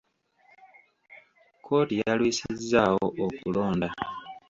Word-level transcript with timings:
kkooti 1.57 1.93
yalwisizzaawo 2.03 3.05
okulonda. 3.25 3.89